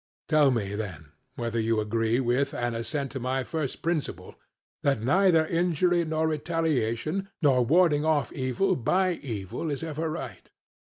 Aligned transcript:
Tell 0.27 0.49
me, 0.49 0.73
then, 0.73 1.11
whether 1.35 1.59
you 1.59 1.79
agree 1.79 2.19
with 2.19 2.55
and 2.55 2.75
assent 2.75 3.11
to 3.11 3.19
my 3.19 3.43
first 3.43 3.83
principle, 3.83 4.33
that 4.81 4.99
neither 5.03 5.45
injury 5.45 6.03
nor 6.05 6.27
retaliation 6.27 7.29
nor 7.43 7.63
warding 7.63 8.03
off 8.03 8.33
evil 8.33 8.75
by 8.75 9.11
evil 9.21 9.69
is 9.69 9.83
ever 9.83 10.09
right. 10.09 10.49